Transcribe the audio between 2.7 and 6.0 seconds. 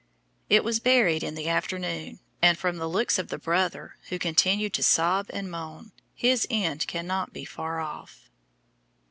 the looks of the brother, who continued to sob and moan,